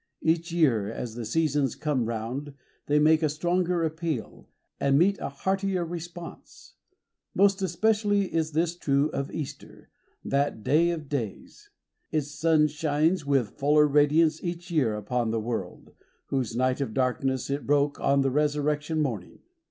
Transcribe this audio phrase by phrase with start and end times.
[0.23, 2.55] Each year, as the seasons come round,
[2.87, 6.73] they make a stronger appeal, and meet a heartier response.
[7.35, 9.89] Most especially is this true of Easter,
[10.25, 11.69] that" day of days."
[12.11, 15.91] Its sun shines with fuller radiance each year upon the world,
[16.29, 19.43] whose night of darkness it broke, on the Resur rection Morning.